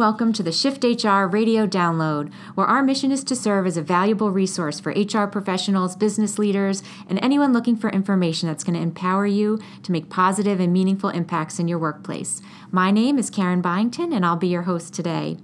welcome 0.00 0.32
to 0.32 0.42
the 0.42 0.50
Shift 0.50 0.82
HR 0.82 1.26
radio 1.26 1.66
download, 1.66 2.32
where 2.54 2.66
our 2.66 2.82
mission 2.82 3.12
is 3.12 3.22
to 3.22 3.36
serve 3.36 3.66
as 3.66 3.76
a 3.76 3.82
valuable 3.82 4.30
resource 4.30 4.80
for 4.80 4.94
HR 4.96 5.26
professionals, 5.26 5.94
business 5.94 6.38
leaders, 6.38 6.82
and 7.06 7.22
anyone 7.22 7.52
looking 7.52 7.76
for 7.76 7.90
information 7.90 8.48
that's 8.48 8.64
going 8.64 8.76
to 8.76 8.80
empower 8.80 9.26
you 9.26 9.58
to 9.82 9.92
make 9.92 10.08
positive 10.08 10.58
and 10.58 10.72
meaningful 10.72 11.10
impacts 11.10 11.58
in 11.58 11.68
your 11.68 11.78
workplace. 11.78 12.40
My 12.70 12.90
name 12.90 13.18
is 13.18 13.28
Karen 13.28 13.60
Byington, 13.60 14.14
and 14.14 14.24
I'll 14.24 14.36
be 14.36 14.48
your 14.48 14.62
host 14.62 14.94
today. 14.94 15.36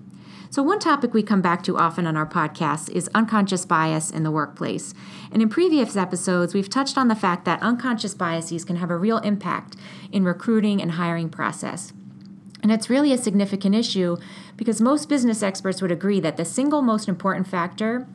So, 0.48 0.62
one 0.62 0.78
topic 0.78 1.12
we 1.12 1.22
come 1.22 1.42
back 1.42 1.62
to 1.64 1.76
often 1.76 2.06
on 2.06 2.16
our 2.16 2.24
podcast 2.26 2.88
is 2.88 3.10
unconscious 3.14 3.66
bias 3.66 4.10
in 4.10 4.22
the 4.22 4.30
workplace. 4.30 4.94
And 5.30 5.42
in 5.42 5.50
previous 5.50 5.98
episodes, 5.98 6.54
we've 6.54 6.70
touched 6.70 6.96
on 6.96 7.08
the 7.08 7.14
fact 7.14 7.44
that 7.44 7.62
unconscious 7.62 8.14
biases 8.14 8.64
can 8.64 8.76
have 8.76 8.90
a 8.90 8.96
real 8.96 9.18
impact 9.18 9.76
in 10.10 10.24
recruiting 10.24 10.80
and 10.80 10.92
hiring 10.92 11.28
process. 11.28 11.92
And 12.66 12.72
it's 12.72 12.90
really 12.90 13.12
a 13.12 13.18
significant 13.18 13.76
issue 13.76 14.16
because 14.56 14.80
most 14.80 15.08
business 15.08 15.42
experts 15.42 15.82
would 15.82 15.92
agree 15.92 16.20
that 16.20 16.36
the 16.36 16.44
single 16.44 16.82
most 16.82 17.08
important 17.08 17.46
factor 17.46 18.06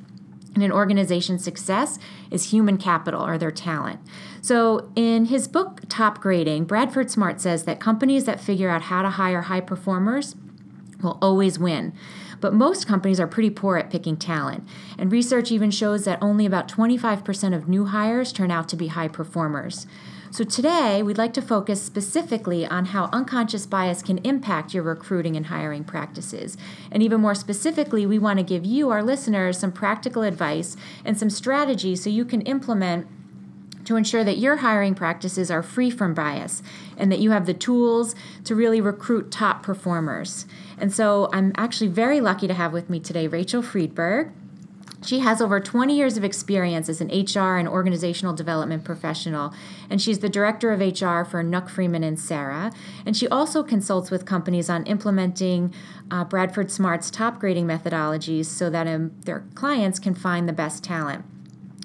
in 0.56 0.62
an 0.62 0.72
organization's 0.72 1.44
success 1.44 1.98
is 2.30 2.52
human 2.52 2.78
capital 2.78 3.26
or 3.26 3.38
their 3.38 3.52
talent. 3.52 4.00
So, 4.42 4.92
in 4.96 5.26
his 5.26 5.48
book, 5.48 5.82
Topgrading, 5.88 6.68
Bradford 6.68 7.10
Smart 7.10 7.40
says 7.40 7.64
that 7.66 7.80
companies 7.80 8.26
that 8.26 8.40
figure 8.40 8.70
out 8.70 8.84
how 8.84 9.02
to 9.02 9.10
hire 9.12 9.44
high 9.44 9.62
performers 9.62 10.36
will 11.02 11.18
always 11.22 11.58
win. 11.58 11.94
But 12.42 12.54
most 12.54 12.88
companies 12.88 13.20
are 13.20 13.28
pretty 13.28 13.52
poor 13.52 13.78
at 13.78 13.90
picking 13.90 14.18
talent. 14.18 14.68
And 14.98 15.12
research 15.12 15.52
even 15.52 15.72
shows 15.72 16.04
that 16.04 16.22
only 16.22 16.46
about 16.46 16.68
25% 16.68 17.56
of 17.56 17.70
new 17.70 17.86
hires 17.86 18.34
turn 18.34 18.52
out 18.52 18.68
to 18.70 18.76
be 18.76 18.88
high 18.88 19.08
performers. 19.08 19.88
So, 20.32 20.46
today 20.46 21.04
we'd 21.04 21.18
like 21.18 21.34
to 21.34 21.42
focus 21.42 21.82
specifically 21.82 22.66
on 22.66 22.86
how 22.86 23.10
unconscious 23.12 23.66
bias 23.66 24.02
can 24.02 24.18
impact 24.20 24.74
your 24.74 24.84
recruiting 24.84 25.36
and 25.36 25.48
hiring 25.48 25.84
practices. 25.84 26.58
And 26.90 27.04
even 27.04 27.20
more 27.20 27.36
specifically, 27.36 28.06
we 28.06 28.18
want 28.18 28.40
to 28.40 28.44
give 28.44 28.64
you, 28.66 28.92
our 28.92 29.04
listeners, 29.04 29.60
some 29.60 29.74
practical 29.74 30.24
advice 30.24 30.78
and 31.04 31.20
some 31.20 31.30
strategies 31.30 32.02
so 32.02 32.10
you 32.10 32.24
can 32.24 32.40
implement 32.44 33.08
to 33.86 33.98
ensure 33.98 34.24
that 34.24 34.38
your 34.38 34.58
hiring 34.58 34.96
practices 34.96 35.52
are 35.52 35.62
free 35.62 35.90
from 35.90 36.14
bias 36.14 36.64
and 36.98 37.12
that 37.12 37.20
you 37.20 37.32
have 37.32 37.46
the 37.46 37.54
tools 37.54 38.16
to 38.46 38.56
really 38.56 38.80
recruit 38.80 39.32
top 39.32 39.64
performers. 39.64 40.46
And 40.82 40.92
so 40.92 41.30
I'm 41.32 41.54
actually 41.56 41.90
very 41.90 42.20
lucky 42.20 42.48
to 42.48 42.56
have 42.56 42.74
with 42.74 42.90
me 42.90 43.00
today 43.00 43.28
Rachel 43.28 43.62
Freedberg. 43.62 44.32
She 45.04 45.20
has 45.20 45.42
over 45.42 45.60
20 45.60 45.96
years 45.96 46.18
of 46.18 46.24
experience 46.24 46.90
as 46.90 47.02
an 47.02 47.08
HR 47.08 47.58
and 47.58 47.68
organizational 47.68 48.34
development 48.34 48.84
professional, 48.84 49.54
and 49.90 50.02
she's 50.02 50.20
the 50.20 50.30
director 50.30 50.72
of 50.72 50.80
HR 50.80 51.24
for 51.24 51.44
Nukk-Freeman 51.44 52.04
and 52.04 52.20
Cerra. 52.20 52.72
And 53.06 53.16
she 53.18 53.28
also 53.28 53.64
consults 53.64 54.12
with 54.12 54.26
companies 54.26 54.70
on 54.70 54.84
implementing 54.86 55.74
uh, 56.12 56.24
Bradford 56.24 56.70
Smart's 56.72 57.10
Topgrading 57.10 57.66
methodologies 57.66 58.46
so 58.46 58.70
that 58.70 58.88
um, 58.88 59.12
their 59.26 59.44
clients 59.56 59.98
can 59.98 60.14
find 60.14 60.48
the 60.48 60.54
best 60.54 60.84
talent. 60.84 61.26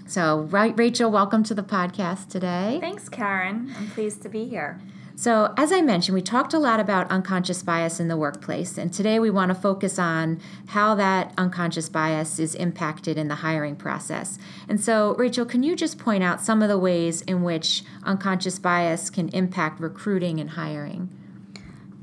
So, 0.06 0.41
Rachel, 0.50 1.10
welcome 1.10 1.42
to 1.44 1.55
the 1.55 1.62
podcast 1.62 2.28
today. 2.28 2.78
Thanks, 2.81 3.08
Karen. 3.08 3.75
I'm 3.78 3.91
pleased 3.91 4.22
to 4.22 4.28
be 4.28 4.47
here. 4.47 4.78
So, 5.19 5.55
as 5.56 5.72
I 5.72 5.81
mentioned, 5.81 6.14
we 6.14 6.20
talked 6.20 6.53
a 6.53 6.59
lot 6.59 6.78
about 6.78 7.11
unconscious 7.11 7.62
bias 7.62 7.98
in 7.98 8.09
the 8.09 8.19
workplace, 8.19 8.77
and 8.77 8.92
today 8.92 9.19
we 9.19 9.31
want 9.31 9.48
to 9.48 9.55
focus 9.55 9.98
on 9.98 10.42
how 10.67 10.95
that 10.97 11.33
unconscious 11.39 11.89
bias 11.89 12.39
is 12.39 12.55
impacted 12.55 13.17
in 13.17 13.28
the 13.28 13.37
hiring 13.37 13.77
process. 13.77 14.39
And 14.69 14.78
so, 14.78 15.14
Rachel, 15.14 15.47
can 15.47 15.62
you 15.62 15.75
just 15.75 15.98
point 15.98 16.22
out 16.22 16.42
some 16.42 16.61
of 16.61 16.69
the 16.69 16.78
ways 16.78 17.22
in 17.22 17.42
which 17.42 17.83
unconscious 18.05 18.59
bias 18.59 19.09
can 19.09 19.31
impact 19.31 19.81
recruiting 19.81 20.39
and 20.39 20.50
hiring? 20.50 21.09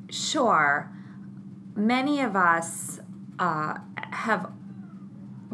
Sure. 0.09 0.89
Many 1.75 2.19
of 2.19 2.35
us 2.35 2.99
uh, 3.37 3.77
have 4.09 4.51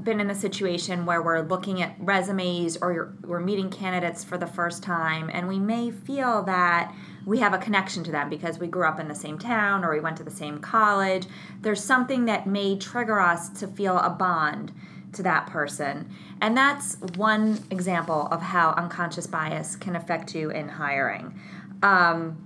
been 0.01 0.21
in 0.21 0.29
a 0.29 0.35
situation 0.35 1.05
where 1.05 1.21
we're 1.21 1.41
looking 1.41 1.81
at 1.81 1.93
resumes 1.99 2.77
or 2.77 3.17
we're 3.21 3.41
meeting 3.41 3.69
candidates 3.69 4.23
for 4.23 4.37
the 4.37 4.47
first 4.47 4.81
time, 4.81 5.29
and 5.33 5.49
we 5.49 5.59
may 5.59 5.91
feel 5.91 6.41
that 6.43 6.95
we 7.29 7.37
have 7.37 7.53
a 7.53 7.59
connection 7.59 8.03
to 8.03 8.11
them 8.11 8.27
because 8.27 8.57
we 8.57 8.65
grew 8.65 8.87
up 8.87 8.99
in 8.99 9.07
the 9.07 9.13
same 9.13 9.37
town 9.37 9.85
or 9.85 9.93
we 9.93 9.99
went 9.99 10.17
to 10.17 10.23
the 10.23 10.31
same 10.31 10.57
college. 10.57 11.27
There's 11.61 11.83
something 11.83 12.25
that 12.25 12.47
may 12.47 12.75
trigger 12.75 13.19
us 13.19 13.49
to 13.59 13.67
feel 13.67 13.99
a 13.99 14.09
bond 14.09 14.73
to 15.13 15.21
that 15.21 15.45
person. 15.45 16.09
And 16.41 16.57
that's 16.57 16.97
one 17.15 17.59
example 17.69 18.27
of 18.31 18.41
how 18.41 18.71
unconscious 18.71 19.27
bias 19.27 19.75
can 19.75 19.95
affect 19.95 20.33
you 20.33 20.49
in 20.49 20.69
hiring. 20.69 21.39
Um, 21.83 22.43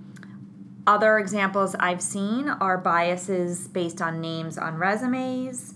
other 0.86 1.18
examples 1.18 1.74
I've 1.76 2.02
seen 2.02 2.50
are 2.50 2.76
biases 2.76 3.68
based 3.68 4.02
on 4.02 4.20
names 4.20 4.58
on 4.58 4.76
resumes 4.76 5.72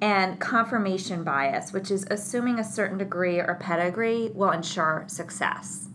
and 0.00 0.38
confirmation 0.38 1.24
bias, 1.24 1.72
which 1.72 1.90
is 1.90 2.06
assuming 2.08 2.60
a 2.60 2.64
certain 2.64 2.98
degree 2.98 3.40
or 3.40 3.58
pedigree 3.60 4.30
will 4.32 4.52
ensure 4.52 5.04
success. 5.08 5.88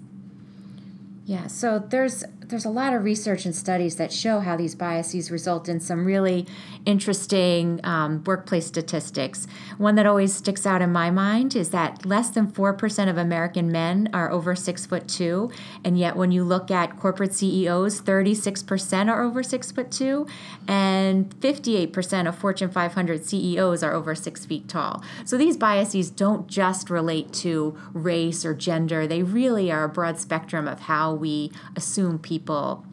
Yeah, 1.29 1.45
so 1.45 1.77
there's 1.77 2.23
there's 2.49 2.65
a 2.65 2.69
lot 2.69 2.93
of 2.93 3.03
research 3.03 3.45
and 3.45 3.55
studies 3.55 3.97
that 3.97 4.11
show 4.11 4.39
how 4.39 4.57
these 4.57 4.73
biases 4.73 5.29
result 5.29 5.69
in 5.69 5.79
some 5.79 6.03
really 6.03 6.47
interesting 6.85 7.79
um, 7.83 8.23
workplace 8.23 8.65
statistics. 8.65 9.45
One 9.77 9.93
that 9.95 10.07
always 10.07 10.33
sticks 10.33 10.65
out 10.65 10.81
in 10.81 10.91
my 10.91 11.11
mind 11.11 11.55
is 11.55 11.69
that 11.69 12.07
less 12.07 12.31
than 12.31 12.47
4% 12.47 13.09
of 13.09 13.17
American 13.17 13.71
men 13.71 14.09
are 14.13 14.31
over 14.31 14.55
six 14.55 14.88
foot 14.88 15.07
two, 15.07 15.51
and 15.83 15.97
yet 15.97 16.15
when 16.15 16.31
you 16.31 16.43
look 16.43 16.71
at 16.71 16.97
corporate 16.97 17.35
CEOs, 17.35 18.01
36% 18.01 19.09
are 19.09 19.21
over 19.21 19.43
six 19.43 19.71
foot 19.71 19.91
two, 19.91 20.25
and 20.67 21.29
58% 21.39 22.27
of 22.27 22.35
Fortune 22.35 22.71
500 22.71 23.25
CEOs 23.25 23.83
are 23.83 23.93
over 23.93 24.15
six 24.15 24.45
feet 24.45 24.67
tall. 24.67 25.03
So 25.23 25.38
these 25.38 25.55
biases 25.55 26.09
don't 26.09 26.47
just 26.47 26.89
relate 26.89 27.31
to 27.33 27.77
race 27.93 28.43
or 28.43 28.55
gender, 28.55 29.05
they 29.05 29.21
really 29.21 29.71
are 29.71 29.83
a 29.83 29.89
broad 29.89 30.17
spectrum 30.17 30.67
of 30.67 30.81
how 30.81 31.13
we 31.13 31.51
assume 31.75 32.17
people 32.17 32.38
people 32.39 32.85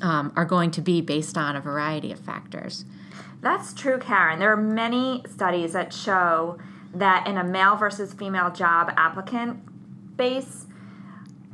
um, 0.00 0.32
are 0.36 0.44
going 0.44 0.70
to 0.70 0.80
be 0.80 1.00
based 1.00 1.36
on 1.36 1.56
a 1.56 1.60
variety 1.60 2.12
of 2.12 2.20
factors. 2.20 2.84
That's 3.40 3.74
true, 3.74 3.98
Karen. 3.98 4.38
There 4.38 4.52
are 4.52 4.56
many 4.56 5.24
studies 5.28 5.72
that 5.72 5.92
show 5.92 6.58
that 6.94 7.26
in 7.26 7.36
a 7.36 7.44
male 7.44 7.76
versus 7.76 8.14
female 8.14 8.50
job 8.52 8.92
applicant 8.96 10.16
base, 10.16 10.66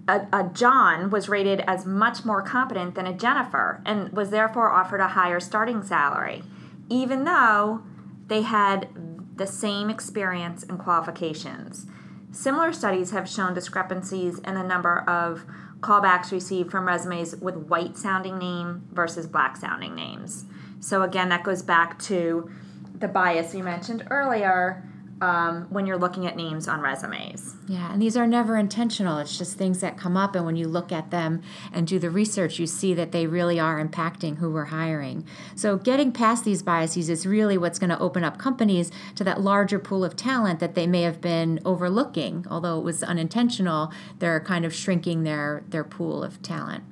a, 0.06 0.26
a, 0.32 0.50
John 0.52 1.10
was 1.10 1.28
rated 1.28 1.60
as 1.60 1.86
much 1.86 2.24
more 2.24 2.42
competent 2.42 2.94
than 2.96 3.06
a 3.06 3.12
Jennifer 3.12 3.80
and 3.86 4.12
was 4.12 4.30
therefore 4.30 4.70
offered 4.70 5.00
a 5.00 5.08
higher 5.08 5.40
starting 5.40 5.82
salary, 5.82 6.42
even 6.90 7.24
though 7.24 7.82
they 8.26 8.42
had 8.42 8.88
the 9.36 9.46
same 9.46 9.88
experience 9.88 10.62
and 10.64 10.78
qualifications. 10.78 11.86
Similar 12.30 12.72
studies 12.72 13.10
have 13.12 13.28
shown 13.28 13.54
discrepancies 13.54 14.38
in 14.40 14.54
the 14.54 14.62
number 14.62 15.00
of 15.08 15.44
callbacks 15.82 16.32
received 16.32 16.70
from 16.70 16.86
resumes 16.86 17.36
with 17.36 17.56
white 17.56 17.98
sounding 17.98 18.38
name 18.38 18.88
versus 18.92 19.26
black 19.26 19.56
sounding 19.56 19.94
names. 19.94 20.44
So 20.80 21.02
again, 21.02 21.28
that 21.28 21.42
goes 21.42 21.62
back 21.62 21.98
to 22.04 22.50
the 22.98 23.08
bias 23.08 23.54
you 23.54 23.62
mentioned 23.62 24.06
earlier 24.10 24.88
um, 25.22 25.68
when 25.70 25.86
you're 25.86 25.98
looking 25.98 26.26
at 26.26 26.34
names 26.34 26.66
on 26.66 26.80
resumes. 26.80 27.54
Yeah, 27.68 27.92
and 27.92 28.02
these 28.02 28.16
are 28.16 28.26
never 28.26 28.56
intentional. 28.56 29.18
It's 29.18 29.38
just 29.38 29.56
things 29.56 29.80
that 29.80 29.96
come 29.96 30.16
up, 30.16 30.34
and 30.34 30.44
when 30.44 30.56
you 30.56 30.66
look 30.66 30.90
at 30.90 31.12
them 31.12 31.42
and 31.72 31.86
do 31.86 32.00
the 32.00 32.10
research, 32.10 32.58
you 32.58 32.66
see 32.66 32.92
that 32.94 33.12
they 33.12 33.28
really 33.28 33.60
are 33.60 33.82
impacting 33.82 34.38
who 34.38 34.50
we're 34.50 34.66
hiring. 34.66 35.24
So, 35.54 35.76
getting 35.76 36.10
past 36.10 36.44
these 36.44 36.64
biases 36.64 37.08
is 37.08 37.24
really 37.24 37.56
what's 37.56 37.78
going 37.78 37.90
to 37.90 37.98
open 38.00 38.24
up 38.24 38.36
companies 38.36 38.90
to 39.14 39.22
that 39.22 39.40
larger 39.40 39.78
pool 39.78 40.04
of 40.04 40.16
talent 40.16 40.58
that 40.58 40.74
they 40.74 40.88
may 40.88 41.02
have 41.02 41.20
been 41.20 41.60
overlooking. 41.64 42.44
Although 42.50 42.80
it 42.80 42.82
was 42.82 43.04
unintentional, 43.04 43.92
they're 44.18 44.40
kind 44.40 44.64
of 44.64 44.74
shrinking 44.74 45.22
their, 45.22 45.62
their 45.68 45.84
pool 45.84 46.24
of 46.24 46.42
talent. 46.42 46.82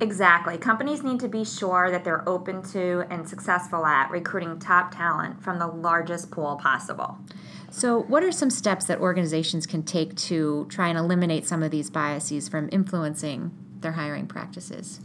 Exactly. 0.00 0.56
Companies 0.56 1.02
need 1.02 1.20
to 1.20 1.28
be 1.28 1.44
sure 1.44 1.90
that 1.90 2.04
they're 2.04 2.26
open 2.26 2.62
to 2.72 3.04
and 3.10 3.28
successful 3.28 3.84
at 3.84 4.10
recruiting 4.10 4.58
top 4.58 4.94
talent 4.94 5.42
from 5.42 5.58
the 5.58 5.66
largest 5.66 6.30
pool 6.30 6.56
possible. 6.56 7.18
So, 7.70 8.00
what 8.00 8.24
are 8.24 8.32
some 8.32 8.50
steps 8.50 8.86
that 8.86 8.98
organizations 8.98 9.66
can 9.66 9.82
take 9.82 10.16
to 10.16 10.66
try 10.70 10.88
and 10.88 10.98
eliminate 10.98 11.46
some 11.46 11.62
of 11.62 11.70
these 11.70 11.90
biases 11.90 12.48
from 12.48 12.68
influencing 12.72 13.52
their 13.80 13.92
hiring 13.92 14.26
practices? 14.26 15.00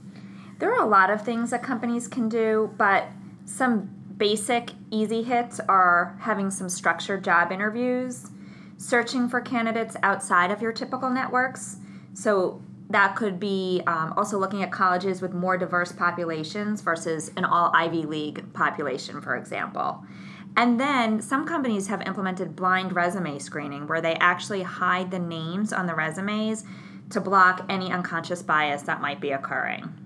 There 0.60 0.74
are 0.74 0.82
a 0.82 0.90
lot 0.90 1.10
of 1.10 1.24
things 1.24 1.50
that 1.52 1.62
companies 1.62 2.08
can 2.08 2.30
do, 2.30 2.74
but 2.78 3.10
some 3.46 3.90
basic 4.18 4.72
easy 4.90 5.24
hits 5.24 5.60
are 5.68 6.18
having 6.22 6.50
some 6.50 6.70
structured 6.70 7.24
job 7.24 7.52
interviews, 7.52 8.32
searching 8.78 9.28
for 9.28 9.42
candidates 9.42 9.98
outside 10.02 10.52
of 10.52 10.62
your 10.62 10.72
typical 10.72 11.10
networks. 11.10 11.78
So, 12.14 12.62
that 12.90 13.16
could 13.16 13.40
be 13.40 13.82
um, 13.88 14.14
also 14.16 14.38
looking 14.38 14.62
at 14.64 14.72
colleges 14.72 15.22
with 15.22 15.34
more 15.34 15.58
diverse 15.58 15.92
populations 15.92 16.82
versus 16.82 17.32
an 17.36 17.46
all 17.46 17.72
Ivy 17.74 18.04
League 18.04 18.54
population, 18.54 19.22
for 19.22 19.36
example. 19.36 20.06
And 20.58 20.80
then 20.80 21.22
some 21.22 21.46
companies 21.46 21.88
have 21.88 22.02
implemented 22.04 22.56
blind 22.56 22.96
resume 22.96 23.40
screening 23.40 23.88
where 23.88 24.02
they 24.02 24.14
actually 24.16 24.64
hide 24.64 25.12
the 25.12 25.20
names 25.20 25.74
on 25.74 25.86
the 25.86 25.96
resumes 25.96 26.64
to 27.10 27.20
block 27.20 27.66
any 27.70 27.92
unconscious 27.92 28.42
bias 28.42 28.84
that 28.84 29.02
might 29.02 29.20
be 29.20 29.32
occurring. 29.32 30.05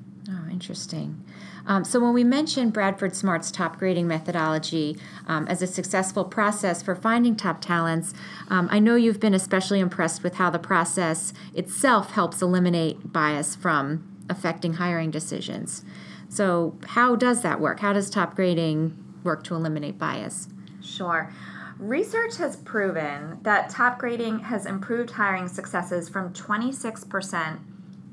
Interesting. 0.60 1.24
Um, 1.66 1.86
so, 1.86 2.02
when 2.02 2.14
we 2.14 2.26
mentioned 2.26 2.74
Bradford 2.74 3.16
Smart's 3.16 3.50
Topgrading 3.50 4.08
methodology 4.08 4.98
um, 5.26 5.48
as 5.48 5.62
a 5.62 5.68
successful 5.68 6.26
process 6.26 6.82
for 6.82 6.96
finding 6.96 7.38
top 7.38 7.62
talents, 7.62 8.14
um, 8.50 8.68
I 8.70 8.80
know 8.80 8.96
you've 8.96 9.22
been 9.22 9.34
especially 9.34 9.80
impressed 9.80 10.22
with 10.22 10.36
how 10.36 10.50
the 10.50 10.60
process 10.60 11.32
itself 11.54 12.12
helps 12.12 12.42
eliminate 12.42 13.14
bias 13.14 13.56
from 13.56 14.06
affecting 14.30 14.74
hiring 14.74 15.12
decisions. 15.12 15.86
So, 16.28 16.78
how 16.88 17.16
does 17.16 17.42
that 17.42 17.62
work? 17.62 17.80
How 17.80 17.94
does 17.94 18.12
Topgrading 18.12 19.24
work 19.24 19.46
to 19.46 19.56
eliminate 19.56 19.98
bias? 19.98 20.50
Sure. 20.82 21.32
Research 21.78 22.36
has 22.36 22.58
proven 22.58 23.40
that 23.44 23.72
Topgrading 23.72 24.42
has 24.42 24.66
improved 24.66 25.12
hiring 25.12 25.48
successes 25.48 26.10
from 26.10 26.34
26% 26.34 27.60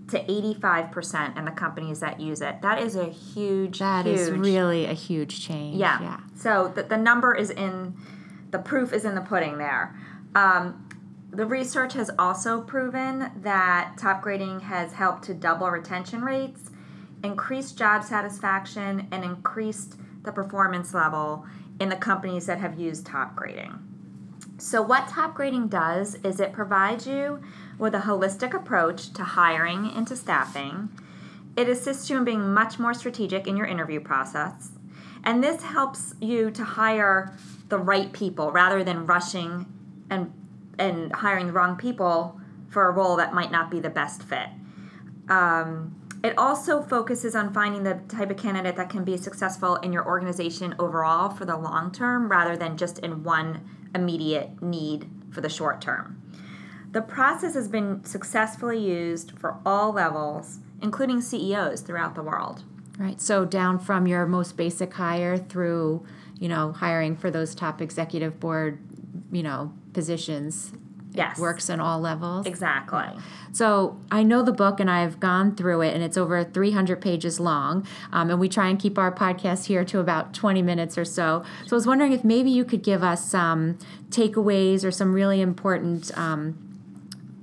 to 0.08 0.18
85% 0.24 1.36
in 1.36 1.44
the 1.44 1.50
companies 1.50 2.00
that 2.00 2.20
use 2.20 2.40
it. 2.40 2.62
That 2.62 2.80
is 2.80 2.94
a 2.94 3.06
huge, 3.06 3.80
That 3.80 4.06
huge, 4.06 4.18
is 4.18 4.30
really 4.30 4.86
a 4.86 4.92
huge 4.92 5.44
change. 5.44 5.76
yeah. 5.76 6.00
Yeah. 6.00 6.20
So 6.36 6.72
the, 6.74 6.84
the 6.84 6.96
number 6.96 7.34
is 7.34 7.50
in, 7.50 7.96
the 8.50 8.58
proof 8.58 8.92
is 8.92 9.04
in 9.04 9.14
the 9.14 9.20
pudding 9.20 9.58
there. 9.58 9.96
Um, 10.34 10.88
the 11.32 11.44
research 11.44 11.94
has 11.94 12.10
also 12.18 12.60
proven 12.60 13.30
that 13.42 13.96
Topgrading 13.98 14.62
has 14.62 14.92
helped 14.92 15.24
to 15.24 15.34
double 15.34 15.68
retention 15.70 16.22
rates, 16.22 16.70
increase 17.24 17.72
job 17.72 18.04
satisfaction, 18.04 19.08
and 19.10 19.24
increased 19.24 19.96
the 20.22 20.30
performance 20.32 20.94
level 20.94 21.44
in 21.80 21.88
the 21.88 21.96
companies 21.96 22.46
that 22.46 22.58
have 22.58 22.78
used 22.78 23.06
Topgrading. 23.06 23.78
So, 24.58 24.80
what 24.80 25.08
Topgrading 25.08 25.68
does 25.68 26.14
is 26.24 26.40
it 26.40 26.52
provides 26.52 27.06
you 27.06 27.40
with 27.78 27.94
a 27.94 28.00
holistic 28.00 28.54
approach 28.54 29.12
to 29.12 29.22
hiring 29.22 29.90
and 29.94 30.06
to 30.08 30.16
staffing. 30.16 30.88
It 31.56 31.68
assists 31.68 32.08
you 32.08 32.16
in 32.16 32.24
being 32.24 32.54
much 32.54 32.78
more 32.78 32.94
strategic 32.94 33.46
in 33.46 33.56
your 33.56 33.66
interview 33.66 34.00
process. 34.00 34.70
And 35.24 35.44
this 35.44 35.62
helps 35.62 36.14
you 36.20 36.50
to 36.52 36.64
hire 36.64 37.36
the 37.68 37.78
right 37.78 38.12
people 38.12 38.50
rather 38.50 38.82
than 38.82 39.06
rushing 39.06 39.66
and, 40.08 40.32
and 40.78 41.12
hiring 41.12 41.48
the 41.48 41.52
wrong 41.52 41.76
people 41.76 42.40
for 42.68 42.88
a 42.88 42.92
role 42.92 43.16
that 43.16 43.34
might 43.34 43.50
not 43.50 43.70
be 43.70 43.80
the 43.80 43.90
best 43.90 44.22
fit. 44.22 44.48
Um, 45.28 45.96
it 46.24 46.36
also 46.38 46.80
focuses 46.80 47.34
on 47.34 47.52
finding 47.52 47.82
the 47.82 48.00
type 48.08 48.30
of 48.30 48.36
candidate 48.36 48.76
that 48.76 48.88
can 48.88 49.04
be 49.04 49.16
successful 49.16 49.76
in 49.76 49.92
your 49.92 50.06
organization 50.06 50.74
overall 50.78 51.28
for 51.28 51.44
the 51.44 51.56
long 51.56 51.92
term 51.92 52.28
rather 52.30 52.56
than 52.56 52.76
just 52.76 52.98
in 53.00 53.22
one 53.22 53.68
immediate 53.96 54.62
need 54.62 55.10
for 55.30 55.40
the 55.40 55.48
short 55.48 55.80
term. 55.80 56.22
The 56.92 57.02
process 57.02 57.54
has 57.54 57.68
been 57.68 58.04
successfully 58.04 58.78
used 58.78 59.32
for 59.38 59.58
all 59.66 59.92
levels, 59.92 60.60
including 60.80 61.20
CEOs 61.20 61.80
throughout 61.80 62.14
the 62.14 62.22
world. 62.22 62.62
Right. 62.98 63.20
So 63.20 63.44
down 63.44 63.78
from 63.78 64.06
your 64.06 64.24
most 64.24 64.56
basic 64.56 64.94
hire 64.94 65.36
through, 65.36 66.06
you 66.38 66.48
know, 66.48 66.72
hiring 66.72 67.16
for 67.16 67.30
those 67.30 67.54
top 67.54 67.82
executive 67.82 68.40
board, 68.40 68.78
you 69.30 69.42
know, 69.42 69.72
positions. 69.92 70.72
It 71.16 71.20
Yes. 71.20 71.38
works 71.38 71.70
in 71.70 71.80
all 71.80 71.98
levels. 72.00 72.46
Exactly. 72.46 73.04
So 73.52 73.96
I 74.10 74.22
know 74.22 74.42
the 74.42 74.52
book 74.52 74.80
and 74.80 74.90
I've 74.90 75.18
gone 75.18 75.54
through 75.56 75.80
it, 75.80 75.94
and 75.94 76.02
it's 76.02 76.18
over 76.18 76.44
300 76.44 77.00
pages 77.00 77.40
long. 77.40 77.86
Um, 78.12 78.28
and 78.30 78.38
we 78.38 78.48
try 78.50 78.68
and 78.68 78.78
keep 78.78 78.98
our 78.98 79.10
podcast 79.10 79.64
here 79.64 79.82
to 79.86 79.98
about 80.00 80.34
20 80.34 80.60
minutes 80.60 80.98
or 80.98 81.04
so. 81.06 81.42
So 81.66 81.74
I 81.74 81.76
was 81.76 81.86
wondering 81.86 82.12
if 82.12 82.22
maybe 82.22 82.50
you 82.50 82.64
could 82.64 82.82
give 82.82 83.02
us 83.02 83.24
some 83.24 83.78
takeaways 84.10 84.84
or 84.84 84.90
some 84.90 85.14
really 85.14 85.40
important 85.40 86.16
um, 86.18 86.58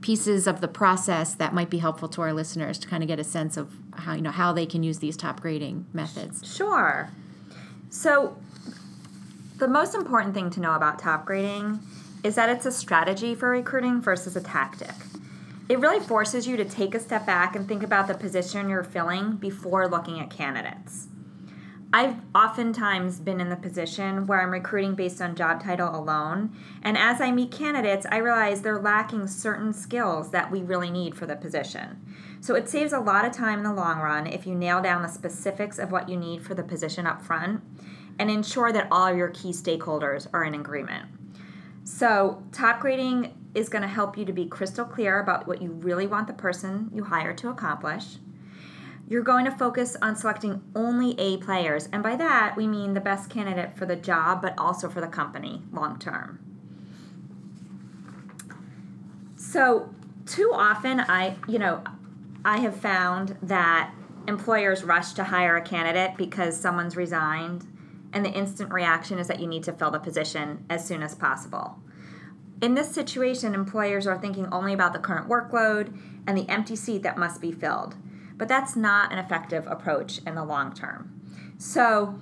pieces 0.02 0.46
of 0.46 0.62
the 0.62 0.68
process 0.68 1.34
that 1.34 1.54
might 1.54 1.70
be 1.72 1.80
helpful 1.80 2.08
to 2.10 2.22
our 2.22 2.34
listeners 2.34 2.78
to 2.78 2.88
kind 2.88 3.02
of 3.02 3.08
get 3.08 3.20
a 3.20 3.24
sense 3.24 3.58
of 3.58 3.74
how 3.96 4.14
you 4.14 4.22
know 4.22 4.32
how 4.32 4.52
they 4.54 4.66
can 4.66 4.84
use 4.84 5.00
these 5.00 5.18
Topgrading 5.18 5.86
methods. 5.94 6.56
Sure. 6.56 7.10
So, 7.90 8.36
the 9.58 9.68
most 9.68 9.96
important 9.96 10.34
thing 10.34 10.50
to 10.52 10.60
know 10.60 10.74
about 10.76 11.00
Topgrading 11.00 11.80
is 12.24 12.36
that 12.36 12.50
it's 12.50 12.66
a 12.66 12.72
strategy 12.72 13.36
for 13.36 13.50
recruiting 13.50 14.02
versus 14.02 14.36
a 14.36 14.42
tactic. 14.42 14.96
It 15.70 15.80
really 15.80 16.00
forces 16.00 16.48
you 16.48 16.58
to 16.58 16.66
take 16.66 16.96
a 16.96 17.00
step 17.00 17.26
back 17.26 17.56
and 17.56 17.68
think 17.68 17.84
about 17.84 18.08
the 18.08 18.14
position 18.14 18.70
you're 18.70 18.84
filling 18.84 19.38
before 19.38 19.88
looking 19.88 20.20
at 20.20 20.30
candidates. 20.30 21.08
I've 21.96 22.16
oftentimes 22.34 23.20
been 23.20 23.40
in 23.40 23.50
the 23.50 23.56
position 23.56 24.26
where 24.26 24.42
I'm 24.42 24.50
recruiting 24.50 24.96
based 24.96 25.22
on 25.22 25.36
job 25.36 25.64
title 25.64 25.96
alone, 25.96 26.56
and 26.82 26.98
as 26.98 27.22
I 27.22 27.32
meet 27.32 27.52
candidates, 27.52 28.08
I 28.12 28.18
realize 28.18 28.62
they're 28.62 28.82
lacking 28.82 29.28
certain 29.28 29.74
skills 29.74 30.32
that 30.32 30.50
we 30.50 30.64
really 30.64 30.90
need 30.90 31.16
for 31.16 31.28
the 31.28 31.36
position. 31.36 32.04
So 32.42 32.56
it 32.56 32.68
saves 32.68 32.94
a 32.94 33.00
lot 33.00 33.26
of 33.26 33.32
time 33.32 33.60
in 33.60 33.64
the 33.64 33.74
long 33.74 34.00
run 34.00 34.26
if 34.26 34.48
you 34.48 34.56
nail 34.56 34.82
down 34.82 35.04
the 35.04 35.08
specifics 35.08 35.78
of 35.78 35.92
what 35.92 36.10
you 36.10 36.18
need 36.18 36.44
for 36.44 36.56
the 36.56 36.64
position 36.64 37.06
up 37.06 37.22
front 37.22 37.62
and 38.18 38.32
ensure 38.32 38.72
that 38.72 38.88
all 38.90 39.06
of 39.06 39.16
your 39.16 39.30
key 39.30 39.52
stakeholders 39.52 40.28
are 40.34 40.44
in 40.44 40.56
agreement. 40.56 41.06
So, 41.84 42.44
Topgrading 42.52 43.34
is 43.54 43.70
going 43.70 43.82
to 43.82 43.88
help 43.88 44.18
you 44.18 44.26
to 44.26 44.34
be 44.34 44.46
crystal 44.46 44.86
clear 44.86 45.20
about 45.20 45.48
what 45.48 45.62
you 45.62 45.72
really 45.72 46.08
want 46.08 46.28
the 46.28 46.34
person 46.34 46.90
you 46.94 47.04
hire 47.04 47.34
to 47.34 47.50
accomplish. 47.50 48.18
You're 49.10 49.22
going 49.22 49.46
to 49.46 49.52
focus 49.52 49.98
on 50.02 50.16
selecting 50.16 50.62
only 50.76 51.20
A 51.20 51.38
players, 51.38 51.90
and 51.92 52.02
by 52.02 52.16
that 52.16 52.56
we 52.56 52.68
mean 52.68 52.94
the 52.94 53.02
best 53.02 53.30
candidate 53.30 53.78
for 53.78 53.86
the 53.86 53.98
job 53.98 54.42
but 54.42 54.54
also 54.58 54.90
for 54.90 55.02
the 55.02 55.08
company 55.08 55.62
long 55.72 56.00
term. 56.00 56.40
So, 59.36 59.94
too 60.26 60.52
often 60.54 61.02
I, 61.02 61.36
you 61.50 61.60
know, 61.60 61.84
I 62.46 62.60
have 62.60 62.78
found 62.78 63.38
that 63.44 63.94
employers 64.28 64.84
rush 64.86 65.12
to 65.14 65.26
hire 65.26 65.58
a 65.58 65.62
candidate 65.62 66.18
because 66.18 66.58
someone's 66.58 66.96
resigned 66.96 67.68
and 68.14 68.24
the 68.24 68.32
instant 68.32 68.72
reaction 68.72 69.20
is 69.20 69.28
that 69.28 69.40
you 69.40 69.48
need 69.48 69.64
to 69.64 69.74
fill 69.74 69.92
the 69.92 70.00
position 70.00 70.66
as 70.70 70.88
soon 70.88 71.04
as 71.04 71.16
possible. 71.16 71.80
In 72.62 72.76
this 72.76 72.94
situation, 72.94 73.54
employers 73.54 74.08
are 74.08 74.18
thinking 74.18 74.48
only 74.52 74.72
about 74.72 74.94
the 74.94 75.00
current 75.00 75.28
workload 75.28 75.98
and 76.26 76.38
the 76.38 76.48
empty 76.48 76.76
seat 76.76 77.04
that 77.04 77.18
must 77.18 77.42
be 77.42 77.52
filled. 77.52 77.96
But 78.38 78.48
that's 78.48 78.76
not 78.76 79.12
an 79.12 79.20
effective 79.20 79.68
approach 79.68 80.20
in 80.26 80.36
the 80.36 80.44
long 80.46 80.74
term. 80.74 81.20
So, 81.58 82.16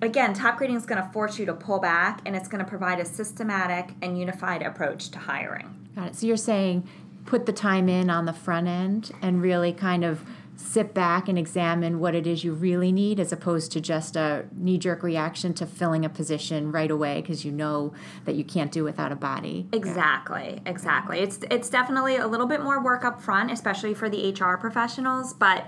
again, 0.00 0.34
Topgrading 0.34 0.76
is 0.76 0.86
going 0.86 1.02
to 1.02 1.12
force 1.12 1.38
you 1.38 1.46
to 1.46 1.54
pull 1.54 1.78
back 1.78 2.22
and 2.24 2.34
it's 2.34 2.48
going 2.48 2.64
to 2.64 2.68
provide 2.68 2.98
a 2.98 3.04
systematic 3.04 3.90
and 4.00 4.18
unified 4.18 4.62
approach 4.62 5.10
to 5.10 5.18
hiring. 5.18 5.88
Got 5.94 6.08
it. 6.08 6.14
So 6.16 6.26
you're 6.26 6.36
saying 6.36 6.88
put 7.26 7.44
the 7.44 7.52
time 7.52 7.90
in 7.90 8.08
on 8.08 8.24
the 8.24 8.32
front 8.32 8.68
end 8.68 9.12
and 9.20 9.42
really 9.42 9.72
kind 9.72 10.02
of 10.04 10.22
sit 10.60 10.92
back 10.92 11.28
and 11.28 11.38
examine 11.38 12.00
what 12.00 12.16
it 12.16 12.26
is 12.26 12.42
you 12.42 12.52
really 12.52 12.90
need 12.90 13.20
as 13.20 13.32
opposed 13.32 13.70
to 13.70 13.80
just 13.80 14.16
a 14.16 14.44
knee 14.56 14.76
jerk 14.76 15.04
reaction 15.04 15.54
to 15.54 15.64
filling 15.64 16.04
a 16.04 16.08
position 16.08 16.72
right 16.72 16.90
away 16.90 17.20
because 17.20 17.44
you 17.44 17.52
know 17.52 17.92
that 18.24 18.34
you 18.34 18.42
can't 18.42 18.72
do 18.72 18.82
without 18.82 19.12
a 19.12 19.16
body. 19.16 19.68
Exactly, 19.72 20.60
exactly. 20.66 21.20
It's 21.20 21.38
it's 21.50 21.70
definitely 21.70 22.16
a 22.16 22.26
little 22.26 22.46
bit 22.46 22.60
more 22.60 22.82
work 22.82 23.04
up 23.04 23.22
front, 23.22 23.52
especially 23.52 23.94
for 23.94 24.10
the 24.10 24.32
HR 24.32 24.56
professionals, 24.56 25.32
but 25.32 25.64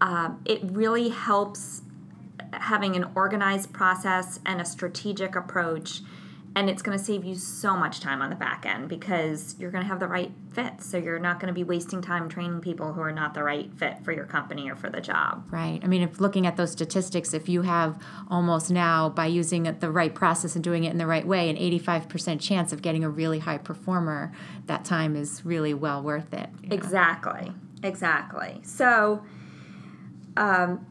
um, 0.00 0.42
it 0.44 0.60
really 0.64 1.08
helps 1.08 1.82
having 2.52 2.96
an 2.96 3.06
organized 3.14 3.72
process 3.72 4.40
and 4.44 4.60
a 4.60 4.64
strategic 4.64 5.36
approach. 5.36 6.00
And 6.56 6.70
it's 6.70 6.80
going 6.80 6.96
to 6.96 7.04
save 7.04 7.22
you 7.22 7.34
so 7.34 7.76
much 7.76 8.00
time 8.00 8.22
on 8.22 8.30
the 8.30 8.36
back 8.36 8.64
end 8.64 8.88
because 8.88 9.54
you're 9.58 9.70
going 9.70 9.84
to 9.84 9.88
have 9.88 10.00
the 10.00 10.08
right 10.08 10.32
fit. 10.54 10.80
So 10.80 10.96
you're 10.96 11.18
not 11.18 11.38
going 11.38 11.48
to 11.48 11.52
be 11.52 11.62
wasting 11.64 12.00
time 12.00 12.30
training 12.30 12.62
people 12.62 12.94
who 12.94 13.02
are 13.02 13.12
not 13.12 13.34
the 13.34 13.42
right 13.42 13.70
fit 13.74 14.02
for 14.02 14.10
your 14.10 14.24
company 14.24 14.70
or 14.70 14.74
for 14.74 14.88
the 14.88 15.02
job. 15.02 15.46
Right. 15.50 15.78
I 15.84 15.86
mean, 15.86 16.00
if 16.00 16.18
looking 16.18 16.46
at 16.46 16.56
those 16.56 16.72
statistics, 16.72 17.34
if 17.34 17.46
you 17.46 17.60
have 17.60 18.02
almost 18.30 18.70
now, 18.70 19.10
by 19.10 19.26
using 19.26 19.64
the 19.64 19.90
right 19.90 20.14
process 20.14 20.54
and 20.54 20.64
doing 20.64 20.84
it 20.84 20.92
in 20.92 20.96
the 20.96 21.06
right 21.06 21.26
way, 21.26 21.50
an 21.50 21.56
85% 21.56 22.40
chance 22.40 22.72
of 22.72 22.80
getting 22.80 23.04
a 23.04 23.10
really 23.10 23.40
high 23.40 23.58
performer, 23.58 24.32
that 24.64 24.82
time 24.86 25.14
is 25.14 25.44
really 25.44 25.74
well 25.74 26.02
worth 26.02 26.32
it. 26.32 26.48
you 26.62 26.70
know? 26.70 26.74
Exactly. 26.74 27.52
Exactly. 27.82 28.60
So, 28.62 29.22
um, 30.38 30.86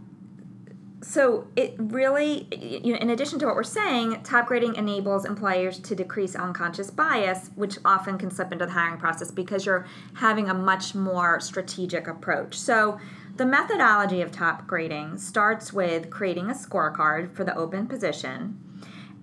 so 1.08 1.48
it 1.56 1.76
really, 1.78 2.48
you 2.84 2.94
know, 2.94 3.00
in 3.00 3.12
addition 3.12 3.38
to 3.38 3.46
what 3.46 3.56
we're 3.56 3.64
saying, 3.64 4.24
Topgrading 4.24 4.76
enables 4.76 5.24
employers 5.24 5.78
to 5.82 5.96
decrease 5.96 6.36
unconscious 6.36 6.90
bias, 6.90 7.52
which 7.54 7.78
often 7.86 8.18
can 8.18 8.32
slip 8.32 8.52
into 8.52 8.66
the 8.66 8.72
hiring 8.72 8.98
process 8.98 9.30
because 9.30 9.68
you're 9.68 9.86
having 10.16 10.50
a 10.50 10.54
much 10.56 10.96
more 10.96 11.40
strategic 11.40 12.08
approach. 12.08 12.58
So, 12.58 13.00
the 13.36 13.46
methodology 13.46 14.22
of 14.22 14.32
Topgrading 14.32 15.20
starts 15.20 15.72
with 15.72 16.10
creating 16.10 16.50
a 16.50 16.56
scorecard 16.56 17.36
for 17.36 17.44
the 17.44 17.56
open 17.56 17.86
position, 17.86 18.60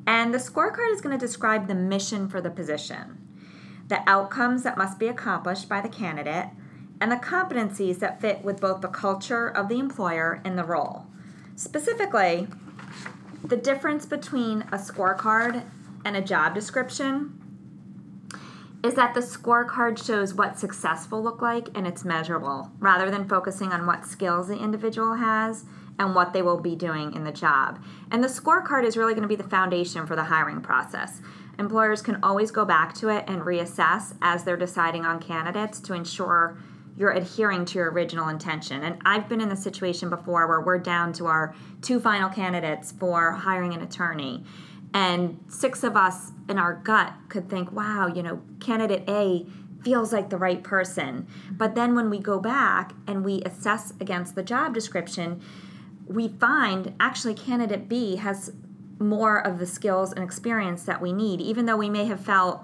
and 0.06 0.32
the 0.32 0.38
scorecard 0.38 0.92
is 0.92 1.00
going 1.00 1.18
to 1.18 1.26
describe 1.26 1.66
the 1.66 1.74
mission 1.74 2.28
for 2.28 2.40
the 2.40 2.50
position, 2.50 3.18
the 3.88 4.08
outcomes 4.08 4.62
that 4.62 4.78
must 4.78 5.00
be 5.00 5.08
accomplished 5.08 5.68
by 5.68 5.80
the 5.80 5.88
candidate, 5.88 6.50
and 7.00 7.10
the 7.10 7.16
competencies 7.16 7.98
that 7.98 8.20
fit 8.20 8.44
with 8.44 8.60
both 8.60 8.82
the 8.82 8.88
culture 8.88 9.48
of 9.48 9.68
the 9.68 9.80
employer 9.80 10.40
and 10.44 10.56
the 10.56 10.64
role. 10.64 11.08
Specifically, 11.56 12.48
the 13.44 13.56
difference 13.56 14.06
between 14.06 14.62
a 14.62 14.78
scorecard 14.78 15.64
and 16.04 16.16
a 16.16 16.22
job 16.22 16.54
description 16.54 17.38
is 18.82 18.94
that 18.94 19.14
the 19.14 19.20
scorecard 19.20 20.04
shows 20.04 20.34
what 20.34 20.58
successful 20.58 21.22
look 21.22 21.40
like 21.40 21.68
and 21.74 21.86
it's 21.86 22.04
measurable 22.04 22.70
rather 22.80 23.10
than 23.10 23.28
focusing 23.28 23.72
on 23.72 23.86
what 23.86 24.04
skills 24.04 24.48
the 24.48 24.58
individual 24.58 25.14
has 25.14 25.64
and 25.98 26.14
what 26.14 26.32
they 26.32 26.42
will 26.42 26.60
be 26.60 26.74
doing 26.74 27.14
in 27.14 27.22
the 27.24 27.32
job. 27.32 27.78
And 28.10 28.24
the 28.24 28.28
scorecard 28.28 28.84
is 28.84 28.96
really 28.96 29.12
going 29.12 29.22
to 29.22 29.28
be 29.28 29.36
the 29.36 29.48
foundation 29.48 30.06
for 30.06 30.16
the 30.16 30.24
hiring 30.24 30.60
process. 30.60 31.20
Employers 31.58 32.02
can 32.02 32.18
always 32.22 32.50
go 32.50 32.64
back 32.64 32.94
to 32.94 33.08
it 33.08 33.24
and 33.28 33.42
reassess 33.42 34.16
as 34.20 34.42
they're 34.42 34.56
deciding 34.56 35.04
on 35.04 35.20
candidates 35.20 35.78
to 35.80 35.94
ensure 35.94 36.56
you're 36.96 37.12
adhering 37.12 37.64
to 37.66 37.78
your 37.78 37.90
original 37.90 38.28
intention. 38.28 38.82
And 38.82 39.00
I've 39.04 39.28
been 39.28 39.40
in 39.40 39.48
the 39.48 39.56
situation 39.56 40.10
before 40.10 40.46
where 40.46 40.60
we're 40.60 40.78
down 40.78 41.12
to 41.14 41.26
our 41.26 41.54
two 41.80 42.00
final 42.00 42.28
candidates 42.28 42.92
for 42.92 43.32
hiring 43.32 43.74
an 43.74 43.82
attorney. 43.82 44.44
And 44.94 45.42
six 45.48 45.84
of 45.84 45.96
us 45.96 46.32
in 46.48 46.58
our 46.58 46.74
gut 46.74 47.14
could 47.28 47.48
think, 47.48 47.72
wow, 47.72 48.08
you 48.08 48.22
know, 48.22 48.42
candidate 48.60 49.08
A 49.08 49.46
feels 49.82 50.12
like 50.12 50.30
the 50.30 50.36
right 50.36 50.62
person. 50.62 51.26
But 51.50 51.74
then 51.74 51.94
when 51.94 52.10
we 52.10 52.18
go 52.18 52.38
back 52.38 52.92
and 53.06 53.24
we 53.24 53.42
assess 53.42 53.92
against 54.00 54.34
the 54.34 54.42
job 54.42 54.74
description, 54.74 55.40
we 56.06 56.28
find 56.28 56.94
actually 57.00 57.34
candidate 57.34 57.88
B 57.88 58.16
has 58.16 58.52
more 58.98 59.44
of 59.44 59.58
the 59.58 59.66
skills 59.66 60.12
and 60.12 60.22
experience 60.22 60.84
that 60.84 61.00
we 61.00 61.12
need, 61.12 61.40
even 61.40 61.66
though 61.66 61.76
we 61.76 61.90
may 61.90 62.04
have 62.04 62.20
felt 62.20 62.62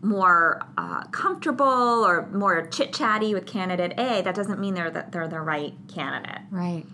more 0.00 0.62
uh, 0.76 1.04
comfortable 1.06 1.66
or 1.66 2.28
more 2.28 2.66
chit 2.66 2.92
chatty 2.92 3.34
with 3.34 3.46
candidate 3.46 3.92
A, 3.98 4.22
that 4.22 4.34
doesn't 4.34 4.60
mean 4.60 4.74
they're 4.74 4.90
the, 4.90 5.06
they're 5.10 5.28
the 5.28 5.40
right 5.40 5.74
candidate. 5.88 6.42
Right. 6.50 6.84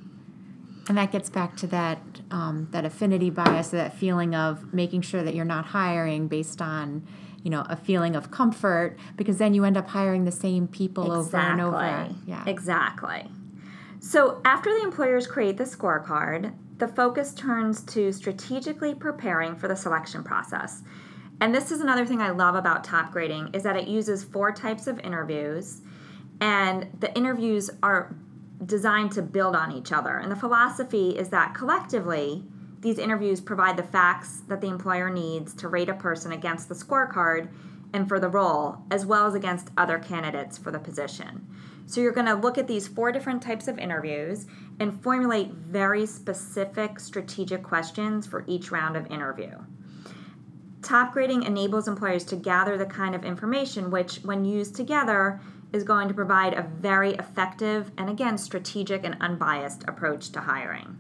And 0.89 0.99
that 0.99 1.13
gets 1.13 1.31
back 1.31 1.57
to 1.59 1.67
that 1.69 1.99
um, 2.31 2.69
that 2.73 2.85
affinity 2.85 3.31
bias, 3.31 3.69
that 3.69 3.95
feeling 3.95 4.35
of 4.35 4.75
making 4.75 5.03
sure 5.03 5.23
that 5.23 5.35
you're 5.35 5.45
not 5.45 5.67
hiring 5.67 6.29
based 6.29 6.61
on, 6.61 7.07
you 7.43 7.51
know, 7.51 7.65
a 7.69 7.77
feeling 7.77 8.17
of 8.17 8.31
comfort, 8.31 8.99
because 9.17 9.39
then 9.39 9.55
you 9.55 9.65
end 9.65 9.77
up 9.77 9.89
hiring 9.89 10.25
the 10.25 10.33
same 10.33 10.67
people 10.67 11.21
exactly. 11.21 11.63
over 11.63 11.77
and 11.79 12.09
over. 12.09 12.15
Yeah. 12.27 12.45
Exactly. 12.47 13.31
So 14.01 14.41
after 14.45 14.71
the 14.71 14.83
employers 14.83 15.27
create 15.27 15.57
the 15.57 15.65
scorecard, 15.65 16.53
the 16.77 16.89
focus 16.89 17.33
turns 17.33 17.83
to 17.85 18.13
strategically 18.13 18.95
preparing 18.95 19.57
for 19.57 19.69
the 19.69 19.77
selection 19.77 20.23
process. 20.23 20.83
And 21.41 21.55
this 21.55 21.71
is 21.71 21.81
another 21.81 22.07
thing 22.07 22.21
I 22.21 22.31
love 22.31 22.55
about 22.55 22.85
Topgrading 22.85 23.55
is 23.55 23.63
that 23.65 23.77
it 23.77 23.89
uses 23.89 24.25
four 24.25 24.53
types 24.53 24.87
of 24.87 24.99
interviews 25.01 25.83
and 26.41 26.89
the 26.99 27.15
interviews 27.17 27.71
are 27.83 28.15
designed 28.65 29.13
to 29.13 29.23
build 29.23 29.55
on 29.55 29.73
each 29.73 29.93
other. 29.93 30.17
And 30.17 30.31
the 30.31 30.37
philosophy 30.37 31.11
is 31.11 31.29
that 31.31 31.55
collectively 31.55 32.45
these 32.81 32.99
interviews 32.99 33.41
provide 33.41 33.77
the 33.77 33.83
facts 33.83 34.43
that 34.49 34.61
the 34.61 34.69
employer 34.69 35.11
needs 35.11 35.55
to 35.55 35.69
rate 35.69 35.89
a 35.89 35.95
person 35.95 36.33
against 36.33 36.69
the 36.69 36.75
scorecard 36.75 37.49
and 37.95 38.09
for 38.09 38.19
the 38.19 38.29
role, 38.29 38.79
as 38.91 39.07
well 39.07 39.27
as 39.27 39.35
against 39.35 39.71
other 39.79 39.99
candidates 39.99 40.59
for 40.59 40.71
the 40.71 40.79
position. 40.79 41.47
So 41.87 42.01
you're 42.01 42.13
going 42.13 42.27
to 42.27 42.35
look 42.35 42.59
at 42.59 42.67
these 42.67 42.89
four 42.89 43.13
different 43.13 43.43
types 43.43 43.69
of 43.69 43.79
interviews 43.79 44.47
and 44.81 45.03
formulate 45.03 45.53
very 45.53 46.05
specific 46.05 46.99
strategic 46.99 47.63
questions 47.63 48.27
for 48.27 48.45
each 48.47 48.71
round 48.71 48.97
of 48.97 49.11
interview. 49.11 49.53
Topgrading 50.85 51.47
enables 51.47 51.89
employers 51.89 52.25
to 52.25 52.37
gather 52.37 52.77
the 52.77 52.85
kind 52.85 53.15
of 53.15 53.25
information 53.25 53.91
which, 53.91 54.17
when 54.17 54.45
used 54.45 54.77
together, 54.77 55.41
is 55.73 55.83
going 55.83 56.09
to 56.09 56.15
provide 56.15 56.53
a 56.53 56.63
very 56.63 57.15
effective 57.15 57.91
and 57.97 58.11
again 58.11 58.37
strategic 58.37 59.03
and 59.03 59.17
unbiased 59.19 59.83
approach 59.89 60.31
to 60.31 60.41
hiring. 60.41 60.99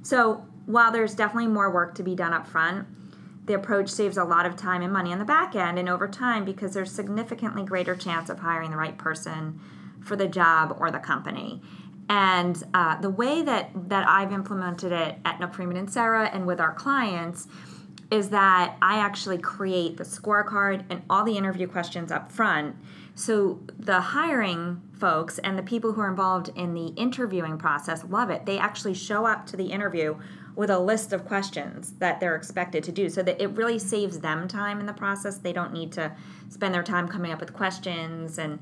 So, 0.00 0.46
while 0.64 0.90
there's 0.90 1.14
definitely 1.14 1.48
more 1.48 1.70
work 1.70 1.94
to 1.96 2.02
be 2.02 2.14
done 2.14 2.32
up 2.32 2.46
front, 2.46 2.88
the 3.44 3.52
approach 3.52 3.90
saves 3.90 4.16
a 4.16 4.24
lot 4.24 4.46
of 4.46 4.56
time 4.56 4.80
and 4.80 4.92
money 4.92 5.12
on 5.12 5.18
the 5.18 5.24
back 5.26 5.54
end 5.54 5.78
and 5.78 5.88
over 5.88 6.08
time 6.08 6.46
because 6.46 6.72
there's 6.72 6.90
significantly 6.90 7.62
greater 7.62 7.94
chance 7.94 8.30
of 8.30 8.38
hiring 8.38 8.70
the 8.70 8.76
right 8.76 8.96
person 8.96 9.60
for 10.00 10.16
the 10.16 10.26
job 10.26 10.74
or 10.80 10.90
the 10.90 10.98
company. 10.98 11.60
And 12.08 12.60
uh, 12.72 13.00
the 13.00 13.10
way 13.10 13.42
that, 13.42 13.70
that 13.90 14.08
I've 14.08 14.32
implemented 14.32 14.92
it 14.92 15.16
at 15.24 15.40
Nukk-Freeman 15.40 15.76
and 15.76 15.92
Cerra 15.92 16.26
and 16.28 16.46
with 16.46 16.58
our 16.58 16.72
clients 16.72 17.48
is 18.10 18.30
that 18.30 18.76
I 18.80 18.98
actually 18.98 19.38
create 19.38 19.96
the 19.96 20.04
scorecard 20.04 20.84
and 20.90 21.02
all 21.10 21.24
the 21.24 21.36
interview 21.36 21.66
questions 21.66 22.12
up 22.12 22.30
front. 22.30 22.76
So 23.14 23.60
the 23.78 24.00
hiring 24.00 24.82
folks 24.92 25.38
and 25.38 25.58
the 25.58 25.62
people 25.62 25.92
who 25.92 26.00
are 26.02 26.08
involved 26.08 26.50
in 26.54 26.74
the 26.74 26.88
interviewing 26.88 27.58
process 27.58 28.04
love 28.08 28.30
it. 28.30 28.46
They 28.46 28.58
actually 28.58 28.94
show 28.94 29.26
up 29.26 29.46
to 29.46 29.56
the 29.56 29.66
interview 29.66 30.16
with 30.54 30.70
a 30.70 30.78
list 30.78 31.12
of 31.12 31.24
questions 31.26 31.92
that 31.98 32.20
they're 32.20 32.36
expected 32.36 32.82
to 32.84 32.92
do 32.92 33.10
so 33.10 33.22
that 33.22 33.40
it 33.40 33.48
really 33.50 33.78
saves 33.78 34.20
them 34.20 34.48
time 34.48 34.80
in 34.80 34.86
the 34.86 34.92
process. 34.92 35.38
They 35.38 35.52
don't 35.52 35.72
need 35.72 35.92
to 35.92 36.12
spend 36.48 36.74
their 36.74 36.82
time 36.82 37.08
coming 37.08 37.32
up 37.32 37.40
with 37.40 37.52
questions 37.52 38.38
and 38.38 38.58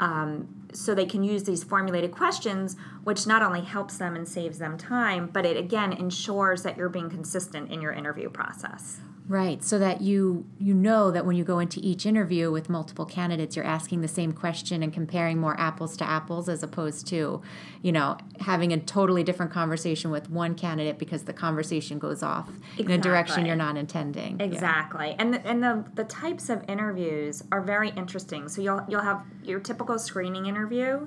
um, 0.00 0.57
so 0.72 0.94
they 0.94 1.06
can 1.06 1.24
use 1.24 1.44
these 1.44 1.64
formulated 1.64 2.10
questions, 2.10 2.76
which 3.04 3.26
not 3.26 3.42
only 3.42 3.62
helps 3.62 3.96
them 3.96 4.14
and 4.14 4.28
saves 4.28 4.58
them 4.58 4.76
time, 4.78 5.28
but 5.32 5.46
it 5.46 5.56
again 5.56 5.92
ensures 5.92 6.62
that 6.62 6.76
you're 6.76 6.88
being 6.88 7.10
consistent 7.10 7.70
in 7.70 7.80
your 7.80 7.92
interview 7.92 8.28
process. 8.28 9.00
Right, 9.28 9.62
so 9.62 9.78
that 9.78 10.00
you 10.00 10.46
you 10.58 10.72
know 10.72 11.10
that 11.10 11.26
when 11.26 11.36
you 11.36 11.44
go 11.44 11.58
into 11.58 11.80
each 11.82 12.06
interview 12.06 12.50
with 12.50 12.70
multiple 12.70 13.04
candidates, 13.04 13.56
you're 13.56 13.64
asking 13.64 14.00
the 14.00 14.08
same 14.08 14.32
question 14.32 14.82
and 14.82 14.90
comparing 14.90 15.38
more 15.38 15.54
apples 15.60 15.98
to 15.98 16.08
apples 16.08 16.48
as 16.48 16.62
opposed 16.62 17.06
to, 17.08 17.42
you 17.82 17.92
know, 17.92 18.16
having 18.40 18.72
a 18.72 18.78
totally 18.78 19.22
different 19.22 19.52
conversation 19.52 20.10
with 20.10 20.30
one 20.30 20.54
candidate 20.54 20.98
because 20.98 21.24
the 21.24 21.34
conversation 21.34 21.98
goes 21.98 22.22
off 22.22 22.48
exactly. 22.48 22.84
in 22.86 22.90
a 22.92 23.02
direction 23.02 23.44
you're 23.44 23.54
not 23.54 23.76
intending. 23.76 24.40
Exactly, 24.40 25.08
yeah. 25.08 25.16
and 25.18 25.34
the, 25.34 25.46
and 25.46 25.62
the 25.62 25.84
the 25.94 26.04
types 26.04 26.48
of 26.48 26.64
interviews 26.66 27.42
are 27.52 27.60
very 27.60 27.90
interesting. 27.90 28.48
So 28.48 28.62
you'll 28.62 28.82
you'll 28.88 29.02
have 29.02 29.22
your 29.44 29.60
typical 29.60 29.98
screening 29.98 30.46
interview, 30.46 31.06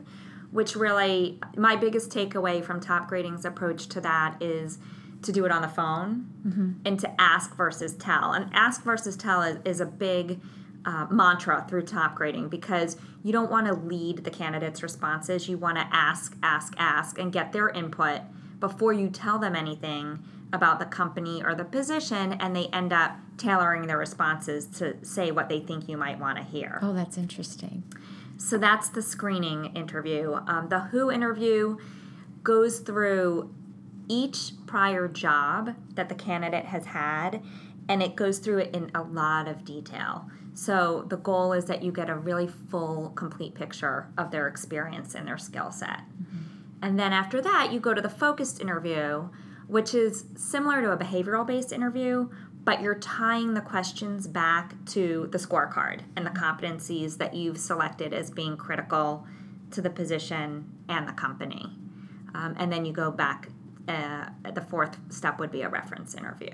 which 0.52 0.76
really 0.76 1.40
my 1.58 1.76
biggest 1.76 2.12
takeaway 2.12 2.64
from 2.64 2.82
Topgrading's 2.82 3.46
approach 3.46 3.88
to 3.88 4.02
that 4.02 4.40
is 4.44 4.78
to 5.24 5.32
do 5.32 5.46
it 5.46 5.52
on 5.52 5.62
the 5.62 5.68
phone 5.68 6.30
mm-hmm. 6.46 6.72
and 6.86 7.00
to 7.00 7.22
ask 7.22 7.56
versus 7.56 7.94
tell. 7.96 8.34
And 8.34 8.50
ask 8.54 8.84
versus 8.84 9.16
tell 9.16 9.42
is, 9.42 9.58
is 9.66 9.80
a 9.80 9.86
big 9.86 10.40
uh, 10.86 11.08
mantra 11.10 11.66
through 11.70 11.84
Topgrading 11.84 12.50
because 12.50 12.98
you 13.24 13.32
don't 13.32 13.52
want 13.52 13.68
to 13.68 13.74
lead 13.74 14.24
the 14.24 14.32
candidates' 14.32 14.82
responses. 14.82 15.48
You 15.48 15.58
want 15.58 15.78
to 15.78 15.88
ask, 15.92 16.36
ask, 16.42 16.74
ask, 16.78 17.20
and 17.20 17.32
get 17.32 17.52
their 17.52 17.70
input 17.70 18.22
before 18.60 18.94
you 18.94 19.10
tell 19.10 19.40
them 19.40 19.56
anything 19.56 20.24
about 20.54 20.80
the 20.80 20.86
company 20.86 21.42
or 21.44 21.56
the 21.56 21.64
position, 21.64 22.34
and 22.34 22.56
they 22.56 22.68
end 22.68 22.92
up 22.92 23.16
tailoring 23.38 23.88
their 23.88 23.98
responses 23.98 24.66
to 24.66 24.98
say 25.04 25.32
what 25.32 25.48
they 25.50 25.60
think 25.60 25.88
you 25.88 25.98
might 25.98 26.20
want 26.20 26.38
to 26.38 26.44
hear. 26.44 26.80
Oh, 26.82 26.94
that's 26.94 27.18
interesting. 27.18 27.84
So 28.38 28.58
that's 28.58 28.90
the 28.90 29.02
screening 29.02 29.74
interview. 29.76 30.34
Um, 30.48 30.68
the 30.70 30.80
Who 30.80 31.10
interview 31.10 31.78
goes 32.44 32.80
through 32.80 33.54
each 34.08 34.54
prior 34.66 35.08
job 35.08 35.76
that 35.96 36.10
the 36.10 36.16
candidate 36.16 36.66
has 36.66 36.86
had 36.86 37.42
and 37.90 38.02
it 38.02 38.16
goes 38.16 38.40
through 38.40 38.60
it 38.60 38.76
in 38.76 38.92
a 38.96 39.02
lot 39.02 39.48
of 39.48 39.66
detail. 39.66 40.30
So 40.54 41.06
the 41.10 41.18
goal 41.18 41.54
is 41.54 41.66
that 41.66 41.84
you 41.84 41.92
get 41.92 42.10
a 42.10 42.16
really 42.16 42.48
full, 42.48 43.10
complete 43.16 43.56
picture 43.56 44.08
of 44.18 44.32
their 44.32 44.48
experience 44.48 45.16
and 45.16 45.28
their 45.28 45.38
skill 45.38 45.72
set. 45.72 46.00
Mm-hmm. 46.00 46.38
And 46.82 47.00
then 47.00 47.14
after 47.14 47.42
that, 47.42 47.72
you 47.72 47.80
go 47.80 47.94
to 47.94 48.02
the 48.02 48.10
focused 48.10 48.62
interview, 48.62 49.30
which 49.68 49.94
is 49.94 50.26
similar 50.36 50.82
to 50.82 50.92
a 50.92 50.98
behavioral 50.98 51.46
based 51.46 51.72
interview, 51.72 52.30
but 52.64 52.82
you're 52.82 53.00
tying 53.00 53.54
the 53.54 53.62
questions 53.62 54.28
back 54.28 54.74
to 54.86 55.28
the 55.32 55.38
scorecard 55.38 56.02
and 56.16 56.26
the 56.26 56.32
competencies 56.32 57.18
that 57.18 57.34
you've 57.34 57.58
selected 57.58 58.14
as 58.14 58.30
being 58.30 58.58
critical 58.58 59.26
to 59.72 59.82
the 59.82 59.90
position 59.90 60.70
and 60.90 61.08
the 61.08 61.14
company. 61.14 61.66
Um, 62.34 62.56
and 62.58 62.72
then 62.72 62.86
you 62.86 62.94
go 62.94 63.12
back 63.12 63.50
uh, 63.88 64.30
the 64.54 64.62
fourth 64.62 64.98
step 65.10 65.40
would 65.40 65.52
be 65.52 65.62
a 65.62 65.70
reference 65.70 66.16
interview. 66.16 66.52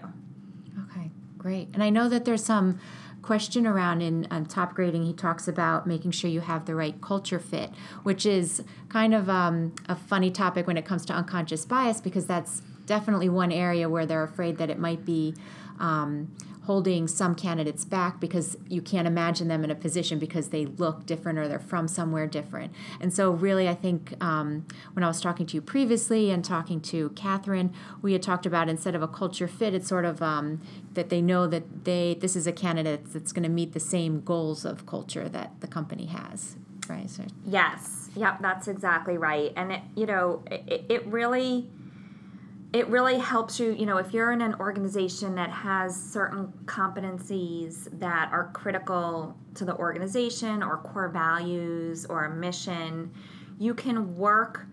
Okay, 0.89 1.11
great. 1.37 1.69
And 1.73 1.83
I 1.83 1.89
know 1.89 2.09
that 2.09 2.25
there's 2.25 2.43
some 2.43 2.79
question 3.21 3.67
around 3.67 4.01
in 4.01 4.25
um, 4.31 4.45
Topgrading 4.45 5.05
he 5.05 5.11
talks 5.11 5.47
about 5.47 5.85
making 5.85 6.11
sure 6.11 6.29
you 6.29 6.39
have 6.39 6.65
the 6.65 6.73
right 6.73 7.01
culture 7.01 7.39
fit 7.39 7.71
which 8.03 8.25
is 8.25 8.63
kind 8.87 9.13
of 9.13 9.29
um, 9.29 9.75
a 9.89 9.95
funny 9.95 10.31
topic 10.31 10.65
when 10.65 10.77
it 10.77 10.85
comes 10.85 11.05
to 11.05 11.13
unconscious 11.13 11.65
bias 11.65 11.99
because 11.99 12.25
that's 12.25 12.61
definitely 12.85 13.27
one 13.27 13.51
area 13.51 13.89
where 13.89 14.05
they're 14.05 14.23
afraid 14.23 14.57
that 14.57 14.69
it 14.69 14.79
might 14.79 15.03
be 15.03 15.35
um, 15.79 16.31
holding 16.67 17.07
some 17.07 17.33
candidates 17.33 17.85
back 17.85 18.19
because 18.19 18.57
you 18.67 18.81
can't 18.81 19.07
imagine 19.07 19.47
them 19.47 19.63
in 19.63 19.71
a 19.71 19.75
position 19.75 20.19
because 20.19 20.49
they 20.49 20.65
look 20.65 21.05
different 21.05 21.39
or 21.39 21.47
they're 21.47 21.59
from 21.59 21.87
somewhere 21.87 22.27
different. 22.27 22.73
And 22.99 23.13
so, 23.13 23.31
really, 23.31 23.69
I 23.69 23.73
think 23.73 24.13
um, 24.21 24.67
when 24.91 25.01
I 25.01 25.07
was 25.07 25.21
talking 25.21 25.45
to 25.45 25.55
you 25.55 25.61
previously 25.61 26.29
and 26.29 26.43
talking 26.43 26.81
to 26.81 27.09
Catherine, 27.11 27.73
we 28.01 28.11
had 28.11 28.21
talked 28.21 28.45
about 28.45 28.67
instead 28.67 28.95
of 28.95 29.01
a 29.01 29.07
culture 29.07 29.47
fit, 29.47 29.73
it's 29.73 29.87
sort 29.87 30.03
of 30.03 30.21
um, 30.21 30.59
that 30.93 31.07
they 31.07 31.21
know 31.21 31.47
that 31.47 31.85
they 31.85 32.17
this 32.19 32.35
is 32.35 32.45
a 32.45 32.51
candidate 32.51 33.13
that's 33.13 33.31
going 33.31 33.43
to 33.43 33.49
meet 33.49 33.71
the 33.71 33.79
same 33.79 34.19
goals 34.19 34.65
of 34.65 34.85
culture 34.85 35.29
that 35.29 35.61
the 35.61 35.67
company 35.67 36.07
has. 36.07 36.57
Right. 36.89 37.09
So, 37.09 37.23
yes. 37.45 38.09
Yep. 38.17 38.41
That's 38.41 38.67
exactly 38.67 39.17
right. 39.17 39.53
And 39.55 39.71
it, 39.71 39.81
you 39.95 40.05
know, 40.05 40.43
it, 40.51 40.83
it 40.89 41.07
really 41.07 41.69
it 42.77 42.87
really 42.89 43.17
helps 43.17 43.59
you, 43.59 43.71
you 43.71 43.87
know, 43.87 43.97
if 43.97 44.13
you're 44.13 44.31
in 44.31 44.39
an 44.39 44.53
organization 44.59 45.33
that 45.33 45.49
has 45.49 45.99
certain 45.99 46.53
competencies 46.65 47.87
that 47.99 48.31
are 48.31 48.51
critical 48.53 49.35
to 49.55 49.65
the 49.65 49.75
organization 49.77 50.61
or 50.61 50.77
core 50.77 51.09
values 51.09 52.05
or 52.05 52.25
a 52.25 52.35
mission, 52.35 53.11
you 53.57 53.73
can 53.73 54.15
work 54.15 54.67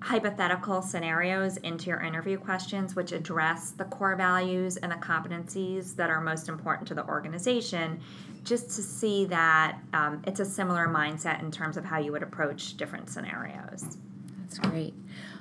hypothetical 0.00 0.80
scenarios 0.80 1.56
into 1.58 1.86
your 1.86 2.00
interview 2.00 2.38
questions, 2.38 2.94
which 2.94 3.10
address 3.10 3.72
the 3.72 3.84
core 3.86 4.14
values 4.14 4.76
and 4.76 4.92
the 4.92 4.96
competencies 4.96 5.96
that 5.96 6.08
are 6.08 6.20
most 6.20 6.48
important 6.48 6.86
to 6.86 6.94
the 6.94 7.04
organization, 7.06 8.00
just 8.44 8.66
to 8.66 8.80
see 8.80 9.24
that 9.24 9.76
um, 9.92 10.22
it's 10.24 10.38
a 10.38 10.44
similar 10.44 10.86
mindset 10.86 11.42
in 11.42 11.50
terms 11.50 11.76
of 11.76 11.84
how 11.84 11.98
you 11.98 12.12
would 12.12 12.22
approach 12.22 12.76
different 12.76 13.10
scenarios. 13.10 13.98
That's 14.38 14.60
great. 14.60 14.94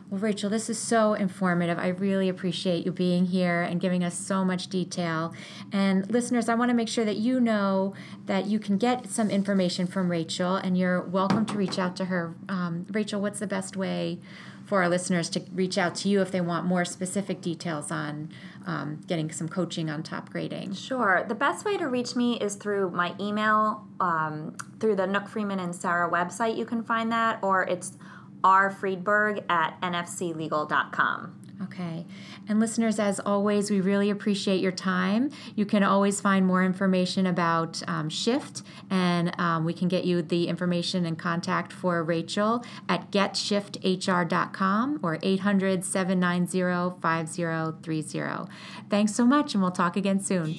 Well, 0.09 0.19
Rachel, 0.21 0.49
this 0.49 0.71
is 0.71 0.79
so 0.79 1.13
informative. 1.13 1.77
I 1.77 1.89
really 1.89 2.29
appreciate 2.29 2.83
you 2.83 2.91
being 2.91 3.27
here 3.27 3.61
and 3.61 3.79
giving 3.79 4.03
us 4.03 4.17
so 4.17 4.43
much 4.43 4.67
detail. 4.67 5.35
And 5.71 6.09
listeners, 6.09 6.49
I 6.49 6.55
want 6.55 6.69
to 6.69 6.75
make 6.75 6.87
sure 6.87 7.05
that 7.05 7.17
you 7.17 7.39
know 7.39 7.93
that 8.25 8.47
you 8.47 8.57
can 8.57 8.79
get 8.79 9.07
some 9.11 9.29
information 9.29 9.85
from 9.85 10.09
Rachel, 10.09 10.55
and 10.55 10.75
you're 10.75 10.99
welcome 10.99 11.45
to 11.45 11.53
reach 11.53 11.77
out 11.77 11.95
to 11.97 12.05
her. 12.05 12.33
Um, 12.47 12.87
Rachel, 12.89 13.21
what's 13.21 13.39
the 13.39 13.45
best 13.45 13.77
way 13.77 14.19
for 14.65 14.81
our 14.81 14.89
listeners 14.89 15.29
to 15.29 15.43
reach 15.53 15.77
out 15.77 15.93
to 15.95 16.09
you 16.09 16.21
if 16.21 16.31
they 16.31 16.41
want 16.41 16.65
more 16.65 16.85
specific 16.85 17.39
details 17.41 17.91
on 17.91 18.31
um, 18.65 19.01
getting 19.05 19.31
some 19.31 19.47
coaching 19.47 19.91
on 19.91 20.01
Topgrading? 20.01 20.75
Sure. 20.75 21.23
The 21.27 21.35
best 21.35 21.65
way 21.65 21.77
to 21.77 21.87
reach 21.87 22.15
me 22.15 22.39
is 22.39 22.55
through 22.55 22.89
my 22.89 23.13
email, 23.19 23.87
um, 23.99 24.55
through 24.79 24.95
the 24.95 25.05
Nukk-Freeman 25.05 25.59
and 25.59 25.75
Cerra 25.75 26.09
website. 26.09 26.57
You 26.57 26.65
can 26.65 26.81
find 26.83 27.11
that, 27.11 27.37
or 27.43 27.61
it's 27.63 27.95
rfreedberg 28.43 29.43
at 29.49 29.79
nfclegal.com. 29.81 31.39
Okay. 31.61 32.05
And 32.47 32.59
listeners, 32.59 32.99
as 32.99 33.19
always, 33.19 33.69
we 33.69 33.81
really 33.81 34.09
appreciate 34.09 34.61
your 34.61 34.71
time. 34.71 35.29
You 35.55 35.65
can 35.65 35.83
always 35.83 36.21
find 36.21 36.45
more 36.45 36.63
information 36.63 37.25
about 37.25 37.83
um, 37.87 38.07
Shift, 38.09 38.63
and 38.89 39.37
um, 39.39 39.65
we 39.65 39.73
can 39.73 39.89
get 39.89 40.05
you 40.05 40.21
the 40.21 40.47
information 40.47 41.05
and 41.05 41.19
contact 41.19 41.73
for 41.73 42.01
Rachel 42.01 42.63
at 42.87 43.11
getShiftHR.com 43.11 44.99
or 45.03 45.19
800 45.21 45.83
790 45.83 47.01
5030. 47.01 48.51
Thanks 48.89 49.13
so 49.13 49.25
much, 49.25 49.53
and 49.53 49.61
we'll 49.61 49.71
talk 49.71 49.97
again 49.97 50.21
soon. 50.21 50.55